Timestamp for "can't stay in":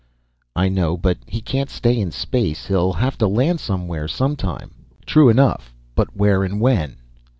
1.41-2.09